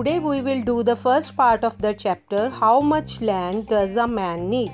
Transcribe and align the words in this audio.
Today 0.00 0.18
we 0.18 0.42
will 0.42 0.62
do 0.62 0.82
the 0.82 0.96
first 0.96 1.36
part 1.36 1.62
of 1.62 1.80
the 1.80 1.94
chapter 1.94 2.48
How 2.48 2.80
much 2.80 3.20
land 3.20 3.68
does 3.68 3.96
a 3.96 4.06
man 4.08 4.50
need? 4.50 4.72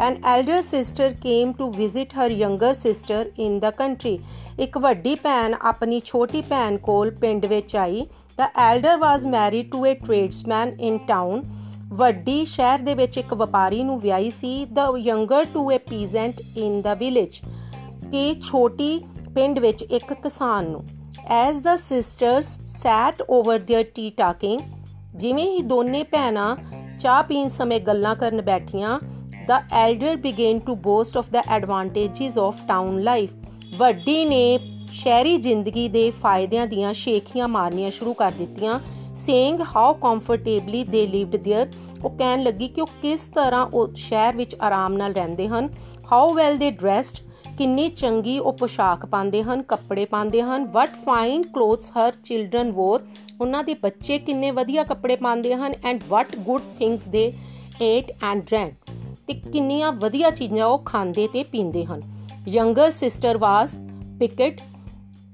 An 0.00 0.20
elder 0.24 0.62
sister 0.62 1.12
came 1.12 1.52
to 1.54 1.70
visit 1.70 2.12
her 2.12 2.30
younger 2.30 2.72
sister 2.72 3.26
in 3.36 3.60
the 3.60 3.72
country. 3.80 4.18
ਇੱਕ 4.58 4.78
ਵੱਡੀ 4.78 5.14
ਭੈਣ 5.14 5.54
ਆਪਣੀ 5.62 6.00
ਛੋਟੀ 6.04 6.42
ਭੈਣ 6.42 6.78
ਕੋਲ 6.78 7.10
ਪਿੰਡ 7.10 7.46
ਵਿੱਚ 7.46 7.76
ਆਈ. 7.76 8.06
The 8.40 8.48
elder 8.68 8.96
was 9.04 9.26
married 9.36 9.70
to 9.74 9.84
a 9.90 9.94
tradesman 10.06 10.74
in 10.90 10.98
town. 11.12 11.44
ਵੱਡੀ 11.92 12.44
ਸ਼ਹਿਰ 12.44 12.78
ਦੇ 12.78 12.94
ਵਿੱਚ 12.94 13.18
ਇੱਕ 13.18 13.34
ਵਪਾਰੀ 13.34 13.82
ਨੂੰ 13.82 14.00
ਵਿਆਹੀ 14.00 14.30
ਸੀ. 14.30 14.66
The 14.80 14.88
younger 15.10 15.44
to 15.56 15.68
a 15.76 15.80
peasant 15.92 16.44
in 16.66 16.82
the 16.88 16.98
village. 17.04 17.40
ਤੇ 18.10 18.34
ਛੋਟੀ 18.40 19.04
ਪਿੰਡ 19.34 19.58
ਵਿੱਚ 19.58 19.82
ਇੱਕ 19.82 20.12
ਕਿਸਾਨ 20.12 20.70
ਨੂੰ. 20.70 20.84
As 21.30 21.62
the 21.62 21.76
sisters 21.76 22.48
sat 22.64 23.20
over 23.28 23.58
their 23.70 23.84
tea 23.96 24.10
talking, 24.22 24.60
ਜਿਵੇਂ 25.16 25.44
ਹੀ 25.44 25.62
ਦੋਨੇ 25.62 26.02
ਭੈਣਾਂ 26.02 26.56
ਚਾਹ 27.00 27.22
ਪੀਣ 27.22 27.48
ਸਮੇਂ 27.48 27.80
ਗੱਲਾਂ 27.80 28.14
ਕਰਨ 28.16 28.42
ਬੈਠੀਆਂ 28.42 28.98
the 29.48 29.56
elder 29.78 30.12
began 30.16 30.60
to 30.68 30.74
boast 30.86 31.16
of 31.20 31.26
the 31.32 31.42
advantages 31.56 32.38
of 32.42 32.60
town 32.68 33.02
life 33.04 33.34
ਵੱਡੀ 33.76 34.24
ਨੇ 34.24 34.58
ਸ਼ਹਿਰੀ 34.92 35.36
ਜ਼ਿੰਦਗੀ 35.36 35.88
ਦੇ 35.88 36.10
ਫਾਇਦਿਆਂ 36.10 36.66
ਦੀਆਂ 36.66 36.92
ਸ਼ੇਖੀਆਂ 36.92 37.48
ਮਾਰਨੀਆਂ 37.48 37.90
ਸ਼ੁਰੂ 37.90 38.14
ਕਰ 38.14 38.32
ਦਿੱਤੀਆਂ 38.32 38.80
saying 39.16 39.60
how 39.76 39.94
comfortably 39.94 40.84
they 40.84 41.06
lived 41.06 41.36
there 41.48 41.66
ਉਹ 42.04 42.10
ਕਹਿਣ 42.10 42.42
ਲੱਗੀ 42.42 42.68
ਕਿ 42.68 42.80
ਉਹ 42.80 42.86
ਕਿਸ 43.02 43.26
ਤਰ੍ਹਾਂ 43.26 43.66
ਉਹ 43.66 43.94
ਸ਼ਹਿਰ 43.94 44.36
ਵਿੱਚ 44.36 44.56
ਆਰਾਮ 44.62 44.92
ਨਾਲ 44.92 45.12
ਰਹਿੰਦੇ 45.12 45.48
ਹਨ 45.48 45.68
ਹਾਊ 46.12 46.32
ਵੈਲ 46.34 46.58
ਦੇ 46.58 46.70
ਡਰੈਸਡ 46.70 47.18
ਕਿੰਨੀ 47.59 47.89
ਚੰਗੀ 47.89 48.39
ਉਹ 48.39 48.53
ਪੋਸ਼ਾਕ 48.53 49.05
ਪਾਉਂਦੇ 49.05 49.43
ਹਨ, 49.43 49.61
ਕੱਪੜੇ 49.61 50.05
ਪਾਉਂਦੇ 50.05 50.41
ਹਨ 50.41 50.65
what 50.65 50.93
fine 50.95 51.43
clothes 51.43 51.91
her 51.91 52.11
children 52.23 52.71
wore 52.73 53.03
ਉਹਨਾਂ 53.41 53.63
ਦੇ 53.63 53.73
ਬੱਚੇ 53.73 54.19
ਕਿੰਨੇ 54.19 54.51
ਵਧੀਆ 54.51 54.83
ਕੱਪੜੇ 54.83 55.15
ਪਾਉਂਦੇ 55.15 55.53
ਹਨ 55.55 55.73
and 55.85 56.03
what 56.09 56.35
good 56.35 56.61
things 56.77 57.07
they 57.07 57.33
ate 57.81 58.11
and 58.23 58.43
drank 58.43 58.73
ਤੇ 59.27 59.33
ਕਿੰਨੀਆਂ 59.33 59.91
ਵਧੀਆ 59.91 60.29
ਚੀਜ਼ਾਂ 60.29 60.65
ਉਹ 60.65 60.79
ਖਾਂਦੇ 60.79 61.27
ਤੇ 61.33 61.43
ਪੀਂਦੇ 61.43 61.85
ਹਨ। 61.85 62.01
ਯੰਗਰ 62.47 62.89
ਸਿਸਟਰ 62.89 63.37
ਵਾਸ 63.37 63.79
ਪਿਕਟ 64.19 64.61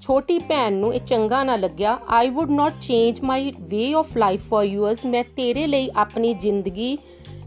ਛੋਟੀ 0.00 0.38
ਭੈਣ 0.38 0.72
ਨੂੰ 0.72 0.94
ਇਹ 0.94 1.00
ਚੰਗਾ 1.00 1.44
ਨਾ 1.44 1.56
ਲੱਗਿਆ 1.56 1.98
I 2.08 2.30
would 2.30 2.50
not 2.50 2.80
change 2.80 3.20
my 3.20 3.52
way 3.60 3.92
of 3.94 4.16
life 4.16 4.48
for 4.48 4.64
yours 4.64 5.04
ਮੈਂ 5.04 5.24
ਤੇਰੇ 5.36 5.66
ਲਈ 5.66 5.90
ਆਪਣੀ 5.96 6.34
ਜ਼ਿੰਦਗੀ 6.34 6.98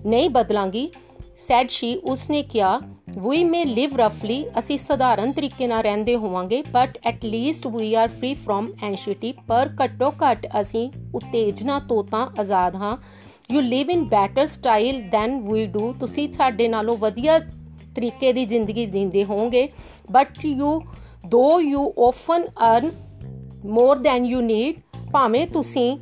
ਨਹੀਂ 0.06 0.30
ਬਦਲਾਂਗੀ 0.30 0.90
ਸੈਡ 1.38 1.70
ਸ਼ੀ 1.70 1.96
ਉਸਨੇ 1.96 2.44
ਕਿਹਾ 2.44 2.80
ਵੀ 3.18 3.44
ਮੇ 3.44 3.64
ਲਿਵ 3.66 3.96
ਰਫਲੀ 3.98 4.46
ਅਸੀਂ 4.60 4.78
ਸਧਾਰਨ 4.78 5.32
ਤਰੀਕੇ 5.32 5.68
ਨਾਲ 5.68 5.82
ਰਹਿੰਦੇ 5.84 6.16
ਹੋਵਾਂਗੇ 6.16 6.62
but 6.72 6.98
at 7.06 7.26
least 7.26 7.68
we 7.68 7.94
are 7.94 8.08
free 8.08 8.34
from 8.34 8.68
anxiety 8.84 9.32
ਪਰ 9.48 9.70
ਘੱਟੋ 9.84 10.12
ਘੱਟ 10.24 10.48
ਅਸੀਂ 10.62 10.90
ਉਤੇਜਨਾ 11.16 11.80
ਤੋਂ 11.80 12.04
ਤਾਂ 12.04 12.28
ਆਜ਼ਾਦ 12.40 12.76
ਹਾਂ। 12.76 12.98
You 13.52 13.62
live 13.62 13.90
in 13.90 14.04
better 14.04 14.46
style 14.46 15.02
than 15.02 15.40
we 15.42 15.66
do 15.66 15.94
ਤੁਸੀਂ 16.00 16.34
ਸਾਡੇ 16.34 16.68
ਨਾਲੋਂ 16.68 16.98
ਵਧੀਆ 16.98 17.40
ਤਰੀਕੇ 17.96 18.34
ਦੀ 18.34 18.46
ਜ਼ਿੰਦਗੀ 18.46 18.86
ਜਿੰਦੇ 18.86 19.24
ਹੋਵੋਗੇ 19.24 19.68
but 20.12 20.46
you 20.46 20.82
though 21.28 21.60
you 21.62 21.94
often 22.08 22.46
earn 22.68 22.92
more 23.66 23.98
than 23.98 24.26
you 24.26 24.42
need 24.42 24.76
ਭਾਵੇਂ 25.14 25.48
ਤੁਸੀਂ 25.48 25.98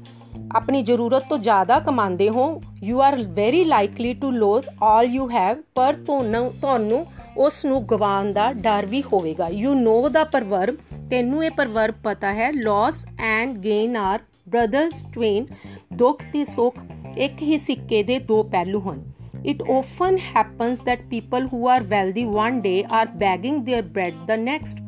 ਆਪਣੀ 0.58 0.82
ਜ਼ਰੂਰਤ 0.82 1.24
ਤੋਂ 1.30 1.38
ਜ਼ਿਆਦਾ 1.38 1.80
ਕਮਾਉਂਦੇ 1.80 2.30
ਹੋ 2.30 2.46
you 2.84 3.02
are 3.02 3.18
very 3.32 3.64
likely 3.64 4.14
to 4.14 4.32
lose 4.32 4.70
all 4.84 5.06
you 5.06 5.30
have 5.30 5.62
ਪਰ 5.76 5.96
ਤੁਹਾਨੂੰ 6.06 6.52
ਤੁਹਾਨੂੰ 6.62 7.06
ਉਸ 7.38 7.66
ਨੂੰ 7.66 7.82
ਗਵਾਉਣ 7.88 8.32
ਦਾ 8.34 8.52
ਡਰ 8.54 8.86
ਵੀ 8.86 9.02
ਹੋਵੇਗਾ। 9.14 9.48
ਯੂ 9.48 9.74
ਨੋ 9.74 9.98
ਦਾ 10.10 10.24
ਪਰਵਰਬ 10.24 10.76
ਤੈਨੂੰ 11.10 11.44
ਇਹ 11.46 11.52
ਪਰਵਰਬ 11.52 11.96
ਪਤਾ 12.04 12.34
ਹੈ 12.34 12.52
loss 12.54 13.06
and 13.20 13.58
gain 13.58 13.98
are 13.98 14.20
brothers 14.50 15.04
twain 15.14 15.46
ਦੁੱਖ 15.94 16.24
ਤੇ 16.34 16.46
ਸੁੱਖ 16.46 16.80
ਇੱਕ 17.18 17.42
ਹੀ 17.42 17.58
ਸਿੱਕੇ 17.58 18.04
ਦੇ 18.04 18.20
ਦੋ 18.20 18.42
ਪਹਿਲੂ 18.44 18.82
ਹਨ। 18.90 19.06
it 19.50 19.60
often 19.74 20.16
happens 20.28 20.80
that 20.86 21.04
people 21.10 21.46
who 21.52 21.60
are 21.74 21.82
wealthy 21.92 22.24
one 22.36 22.56
day 22.64 22.78
are 22.98 23.08
begging 23.20 23.60
their 23.68 23.84
bread 23.96 24.16
the 24.30 24.38
next 24.42 24.82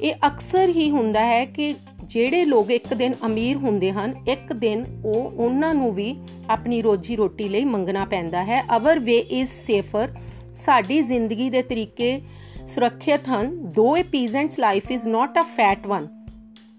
ਇਹ 0.00 0.14
ਅਕਸਰ 0.26 0.68
ਹੀ 0.68 0.88
ਹੁੰਦਾ 0.90 1.24
ਹੈ 1.24 1.44
ਕਿ 1.44 1.74
ਜਿਹੜੇ 2.10 2.44
ਲੋਕ 2.44 2.70
ਇੱਕ 2.70 2.94
ਦਿਨ 2.94 3.14
ਅਮੀਰ 3.26 3.56
ਹੁੰਦੇ 3.56 3.92
ਹਨ, 3.92 4.14
ਇੱਕ 4.28 4.52
ਦਿਨ 4.52 4.84
ਉਹ 5.04 5.30
ਉਹਨਾਂ 5.36 5.74
ਨੂੰ 5.74 5.92
ਵੀ 5.92 6.14
ਆਪਣੀ 6.50 6.82
ਰੋਜੀ 6.82 7.16
ਰੋਟੀ 7.16 7.48
ਲਈ 7.48 7.64
ਮੰਗਣਾ 7.64 8.04
ਪੈਂਦਾ 8.04 8.42
ਹੈ। 8.44 8.62
Our 8.76 8.98
way 8.98 9.18
is 9.18 9.48
safer. 9.48 10.08
ਸਾਡੀ 10.54 11.00
ਜ਼ਿੰਦਗੀ 11.02 11.50
ਦੇ 11.50 11.62
ਤਰੀਕੇ 11.62 12.20
ਸੁਰੱਖਿਅਤ 12.68 13.28
ਹਨ। 13.28 13.56
Though 13.66 13.96
a 13.96 14.02
peasant's 14.02 14.58
life 14.58 14.90
is 14.90 15.06
not 15.08 15.38
a 15.38 15.42
fat 15.42 15.86
one 15.86 16.08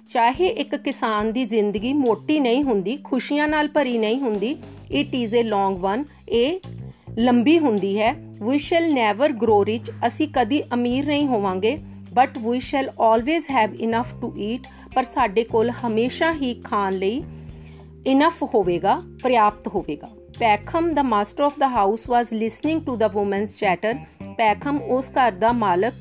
ਚਾਹੇ 0.09 0.47
ਇੱਕ 0.47 0.75
ਕਿਸਾਨ 0.75 1.31
ਦੀ 1.33 1.45
ਜ਼ਿੰਦਗੀ 1.45 1.93
ਮੋਟੀ 1.93 2.39
ਨਹੀਂ 2.39 2.63
ਹੁੰਦੀ, 2.63 2.97
ਖੁਸ਼ੀਆਂ 3.03 3.47
ਨਾਲ 3.47 3.67
ਭਰੀ 3.67 3.97
ਨਹੀਂ 3.97 4.19
ਹੁੰਦੀ 4.19 4.55
it 4.91 5.13
is 5.13 5.35
a 5.35 5.43
long 5.43 5.77
one 5.77 6.03
ਇਹ 6.29 6.59
ਲੰਬੀ 7.17 7.59
ਹੁੰਦੀ 7.59 7.99
ਹੈ। 7.99 8.13
We 8.41 8.57
shall 8.57 8.93
never 8.93 9.31
grow 9.31 9.65
rich 9.65 9.91
ਅਸੀਂ 10.07 10.27
ਕਦੀ 10.33 10.61
ਅਮੀਰ 10.73 11.05
ਨਹੀਂ 11.05 11.27
ਹੋਵਾਂਗੇ। 11.27 11.77
But 12.13 12.37
we 12.37 12.59
shall 12.59 12.89
always 12.99 13.45
have 13.51 13.73
enough 13.75 14.13
to 14.21 14.33
eat 14.37 14.67
ਪਰ 14.95 15.03
ਸਾਡੇ 15.03 15.43
ਕੋਲ 15.43 15.69
ਹਮੇਸ਼ਾ 15.69 16.33
ਹੀ 16.33 16.53
ਖਾਣ 16.63 16.93
ਲਈ 16.93 17.23
ਇਨਫ 18.07 18.43
ਹੋਵੇਗਾ 18.43 18.95
ਪ੍ਰਿਆਪਤ 19.23 19.67
ਹੋਵੇਗਾ। 19.67 20.07
Pahom 20.39 20.93
the 20.93 21.03
master 21.03 21.43
of 21.43 21.57
the 21.59 21.67
house 21.67 22.07
was 22.09 22.33
listening 22.33 22.81
to 22.81 22.95
the 22.95 23.09
women's 23.15 23.55
chatter 23.55 23.95
Pahom 24.37 24.77
ਉਸ 24.77 25.11
ਘਰ 25.11 25.31
ਦਾ 25.31 25.51
ਮਾਲਕ, 25.51 25.93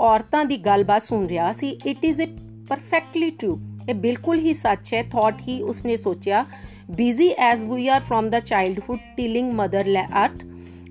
ਔਰਤਾਂ 0.00 0.44
ਦੀ 0.44 0.56
ਗੱਲਬਾਤ 0.56 1.02
ਸੁਣ 1.02 1.26
ਰਿਹਾ 1.26 1.52
ਸੀ। 1.52 1.68
It 1.86 2.04
is 2.04 2.20
a 2.22 2.26
perfectly 2.68 3.30
true 3.30 3.58
ਇਹ 3.88 3.94
ਬਿਲਕੁਲ 3.94 4.38
ਹੀ 4.38 4.52
ਸੱਚ 4.54 4.94
ਹੈ। 4.94 5.02
ਥਾਟ 5.02 5.40
ਹੀ 5.40 5.60
ਉਸਨੇ 5.62 5.96
ਸੋਚਿਆ। 5.96 6.44
Busy 6.90 7.28
as 7.38 7.64
we 7.66 7.88
are 7.88 8.00
from 8.00 8.30
the 8.30 8.40
childhood 8.40 9.00
tilling 9.16 9.52
mother 9.52 9.92
earth 10.24 10.44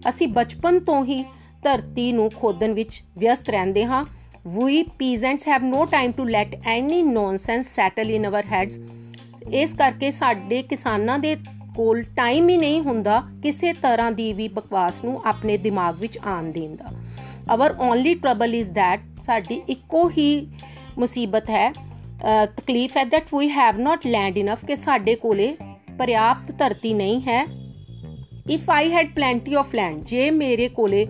ਅਸੀਂ 0.09 0.27
ਬਚਪਨ 0.27 0.79
ਤੋਂ 0.79 1.03
ਹੀ 1.05 1.23
ਧਰਤੀ 1.63 2.11
ਨੂੰ 2.11 2.29
ਖੋਦਣ 2.35 2.73
ਵਿੱਚ 2.73 3.03
ਵਿਅਸਤ 3.17 3.49
ਰਹਿੰਦੇ 3.49 3.85
ਹਾਂ। 3.85 4.05
We 4.45 4.83
peasants 4.83 5.43
have 5.43 5.63
no 5.63 5.85
time 5.87 6.13
to 6.13 6.23
let 6.23 6.53
any 6.65 7.01
nonsense 7.01 7.67
settle 7.67 8.09
in 8.09 8.25
our 8.25 8.43
heads. 8.43 8.79
ਇਸ 9.53 9.73
ਕਰਕੇ 9.73 10.11
ਸਾਡੇ 10.11 10.61
ਕਿਸਾਨਾਂ 10.61 11.17
ਦੇ 11.19 11.35
ਕੋਲ 11.75 12.01
ਟਾਈਮ 12.15 12.49
ਹੀ 12.49 12.57
ਨਹੀਂ 12.57 12.81
ਹੁੰਦਾ 12.81 13.19
ਕਿਸੇ 13.43 13.73
ਤਰ੍ਹਾਂ 13.73 14.11
ਦੀ 14.11 14.31
ਵੀ 14.33 14.47
ਬਕਵਾਸ 14.47 15.03
ਨੂੰ 15.03 15.19
ਆਪਣੇ 15.25 15.57
ਦਿਮਾਗ 15.57 15.99
ਵਿੱਚ 15.99 16.19
ਆਣ 16.25 16.51
ਦੇਣ 16.51 16.75
ਦਾ। 16.75 16.91
Our 17.51 17.75
only 17.79 18.13
trouble 18.13 18.55
is 18.55 18.71
that 18.75 19.01
ਸਾਡੀ 19.21 19.61
ਇੱਕੋ 19.69 20.09
ਹੀ 20.09 20.29
ਮੁਸੀਬਤ 20.97 21.49
ਹੈ 21.49 21.71
ਤਕਲੀਫ 22.57 22.97
ਹੈ 22.97 23.03
that 23.03 23.37
we 23.37 23.51
have 23.57 23.83
not 23.87 24.09
land 24.15 24.41
enough 24.45 24.65
ਕਿ 24.67 24.75
ਸਾਡੇ 24.75 25.15
ਕੋਲੇ 25.15 25.55
ਪਰਿਆਪਤ 25.97 26.57
ਧਰਤੀ 26.59 26.93
ਨਹੀਂ 26.93 27.21
ਹੈ। 27.21 27.45
if 28.50 28.70
I 28.70 28.92
had 28.92 29.14
plenty 29.14 29.54
of 29.54 29.74
land 29.74 30.02
ਜੇ 30.04 30.30
ਮੇਰੇ 30.30 30.68
ਕੋਲੇ 30.68 31.06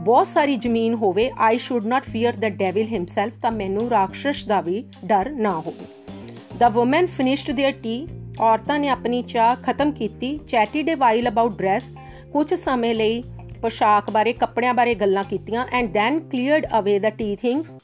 ਬਹੁਤ 0.00 0.26
ਸਾਰੀ 0.26 0.56
ਜ਼ਮੀਨ 0.56 0.94
ਹੋਵੇ 0.94 1.30
I 1.38 1.58
should 1.58 1.86
not 1.86 2.04
fear 2.04 2.36
the 2.36 2.48
devil 2.56 2.86
himself 2.86 3.38
ਤਾਂ 3.42 3.52
ਮੈਨੂੰ 3.52 3.88
ਰਾਖਸ਼ 3.90 4.46
ਦਾ 4.46 4.60
ਵੀ 4.60 4.84
ਡਰ 5.04 5.30
ਨਾ 5.30 5.52
ਹੋਵੇ 5.58 5.86
the 6.58 6.76
woman 6.78 7.06
finished 7.06 7.50
their 7.50 7.80
tea 7.82 8.06
ਔਰਤਾਂ 8.40 8.78
ਨੇ 8.78 8.88
ਆਪਣੀ 8.88 9.22
ਚਾਹ 9.22 9.54
ਖਤਮ 9.62 9.90
ਕੀਤੀ 9.92 10.36
ਚੈਟੀਡ 10.48 10.90
ਵਾਈਲ 10.98 11.28
ਅਬਾਊਟ 11.28 11.56
ਡਰੈਸ 11.58 11.90
ਕੁਝ 12.32 12.52
ਸਮੇਂ 12.54 12.94
ਲਈ 12.94 13.22
ਪੋਸ਼ਾਕ 13.62 14.10
ਬਾਰੇ 14.10 14.32
ਕੱਪੜਿਆਂ 14.32 14.74
ਬਾਰੇ 14.74 14.94
ਗੱਲਾਂ 14.94 15.24
ਕੀਤੀਆਂ 15.24 15.64
ਐਂਡ 15.72 15.92
ਦੈਨ 15.92 16.18
ਕਲੀਅਰਡ 16.20 16.66
ਅਵੇ 16.78 16.98
ਦ 16.98 17.10
ਟੀ 17.10 17.34
ਥਿੰਗਸ 17.36 17.76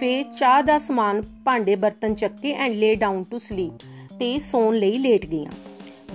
ਫੇ 0.00 0.22
ਚਾਹ 0.38 0.62
ਦਾ 0.62 0.78
ਸਮਾਨ 0.78 1.22
ਭਾਂਡੇ 1.44 1.76
ਬਰਤਨ 1.76 2.14
ਚੱਕੇ 2.14 2.52
ਐਂਡ 2.54 2.74
ਲੇ 2.74 2.94
ਡਾਊਨ 2.94 3.22
ਟੂ 3.24 3.38
ਸਲੀਪ 3.38 3.82
ਤੇ 4.18 4.38
ਸੌਣ 4.38 4.74
ਲਈ 4.74 4.98
ਲੇਟ 4.98 5.26
ਗਈਆਂ 5.26 5.50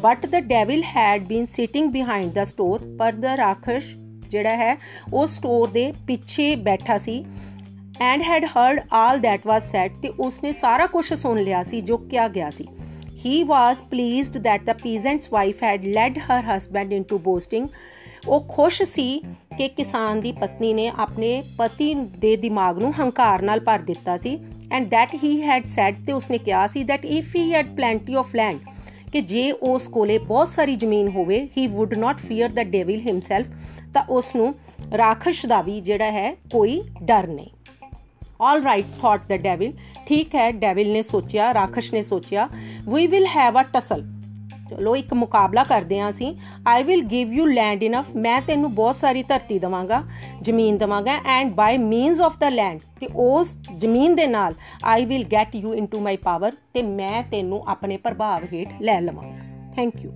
But 0.03 0.27
the 0.27 0.41
devil 0.47 0.83
had 0.87 1.23
been 1.27 1.45
sitting 1.47 1.91
behind 1.93 2.33
the 2.33 2.45
stove 2.45 2.81
ਪਰ 2.99 3.12
ਦ 3.12 3.25
ਰਾਖਸ਼ 3.39 3.95
ਜਿਹੜਾ 4.31 4.57
ਹੈ, 4.57 4.77
ਉਹ 5.12 5.27
ਸਟੋਰ 5.27 5.71
ਦੇ 5.71 5.93
ਪਿੱਛੇ 6.07 6.55
ਬੈਠਾ 6.65 6.97
ਸੀ 6.99 7.25
and 8.03 8.23
had 8.23 8.45
heard 8.47 8.81
all 8.95 9.19
that 9.19 9.47
was 9.47 9.71
said 9.72 9.93
ਤੇ 10.03 10.09
ਉਸਨੇ 10.21 10.53
ਸਾਰਾ 10.53 10.87
ਕੁਝ 10.87 11.04
ਸੁਣ 11.15 11.39
ਲਿਆ 11.41 11.63
ਸੀ 11.63 11.81
ਜੋ 11.81 11.97
ਕਿਹਾ 12.01 12.27
ਗਿਆ 12.28 12.51
ਸੀ। 12.51 12.66
He 13.25 13.43
was 13.45 13.83
pleased 13.83 14.37
that 14.39 14.65
the 14.65 14.72
peasant's 14.83 15.33
wife 15.33 15.63
had 15.63 15.84
led 15.87 16.19
her 16.21 16.42
husband 16.47 16.92
into 16.92 17.19
boasting 17.21 17.69
ਉਹ 18.27 18.47
ਖੁਸ਼ 18.49 18.83
ਸੀ 18.83 19.09
ਕਿ 19.59 19.69
ਕਿਸਾਨ 19.69 20.21
ਦੀ 20.21 20.33
ਪਤਨੀ 20.33 20.72
ਨੇ 20.75 20.91
ਆਪਣੇ 20.99 21.42
ਪਤੀ 21.59 21.92
ਦੇ 22.19 22.37
ਦਿਮਾਗ 22.37 22.78
ਨੂੰ 22.78 22.92
ਹੰਕਾਰ 23.01 23.42
ਨਾਲ 23.42 23.60
ਭਰ 23.60 23.83
ਦਿੱਤਾ 23.83 24.16
ਸੀ। 24.16 24.39
And 24.72 24.89
that 24.89 25.15
he 25.15 25.41
had 25.42 25.66
said 25.69 26.04
ਤੇ 26.07 26.13
ਉਸਨੇ 26.13 26.39
ਕਿਹਾ 26.39 26.66
ਸੀ 26.66 26.83
that 26.84 27.04
if 27.07 27.34
he 27.37 27.53
had 27.53 27.75
plenty 27.77 28.15
of 28.15 28.34
land 28.37 28.59
ਕਿ 29.16 29.21
ਜੇ 29.21 29.53
ਉਸ 29.53 29.89
ਕੋਲੇ 29.89 30.18
ਬਹੁਤ 30.18 30.48
ਸਾਰੀ 30.48 30.77
ਜ਼ਮੀਨ 30.77 31.09
ਹੋਵੇ 31.09 31.48
he 31.57 31.66
would 31.74 31.95
not 31.95 32.18
fear 32.18 32.48
the 32.48 32.60
devil 32.60 33.01
himself 33.01 33.47
ਤਾਂ 33.95 34.03
ਉਸ 34.10 34.36
ਨੂੰ 34.36 34.54
ਰਾਖਸ਼ 34.98 35.47
ਦਾ 35.47 35.63
ਵੀ 35.63 35.80
ਜਿਹੜਾ 35.80 36.10
ਹੈ 36.10 36.33
ਕੋਈ 36.34 36.83
ਡਰ 37.03 37.27
ਨਹੀਂ। 37.27 37.47
All 38.42 38.63
right 38.63 38.86
thought 39.03 39.27
the 39.28 39.33
devil 39.33 39.72
ਠੀਕ 40.07 40.34
ਹੈ 40.34 40.51
ਡੈਵਿਲ 40.51 40.92
ਨੇ 40.92 41.03
ਸੋਚਿਆ, 41.03 41.54
ਰਾਖਸ਼ 41.54 41.95
ਨੇ 41.95 42.03
ਸੋਚਿਆ। 42.03 42.48
We 42.89 43.07
will 43.07 43.27
have 43.27 43.60
a 43.60 43.63
tussle 43.63 44.04
ਚਲੋ, 44.77 44.95
ਇੱਕ 44.97 45.13
ਮੁਕਾਬਲਾ 45.15 45.65
ਕਰਦੇ 45.65 45.99
ਆਂ 46.01 46.09
ਅਸੀਂ। 46.11 46.34
I 46.69 46.83
will 46.83 47.03
give 47.03 47.33
you 47.33 47.47
land 47.47 47.83
enough 47.83 48.15
ਮੈਂ 48.17 48.41
ਤੈਨੂੰ 48.41 48.75
ਬਹੁਤ 48.75 48.97
ਸਾਰੀ 48.97 49.23
ਧਰਤੀ 49.23 49.59
ਦਵਾਂਗਾ, 49.59 50.03
ਜ਼ਮੀਨ 50.43 50.78
ਦਵਾਂਗਾ 50.78 51.17
and 51.27 51.53
by 51.55 51.78
means 51.78 52.21
of 52.21 52.39
the 52.39 52.49
land 52.49 52.81
ਤੇ 53.01 53.09
ਉਸ 53.17 53.57
ਜ਼ਮੀਨ 53.77 54.15
ਦੇ 54.15 54.27
ਨਾਲ 54.27 54.55
I 54.84 55.05
will 55.05 55.25
get 55.33 55.57
you 55.57 55.75
into 55.75 56.01
my 56.01 56.17
power 56.17 56.53
ਤੇ 56.75 56.83
ਮੈਂ 56.83 57.23
ਤੈਨੂੰ 57.23 57.63
ਆਪਣੇ 57.69 57.97
ਪ੍ਰਭਾਵ 57.97 58.45
ਹੇਠ 58.53 58.83
ਲੈ 58.83 59.01
ਲਵਾਂਗਾ। 59.01 59.73
Thank 59.77 60.05
you 60.05 60.13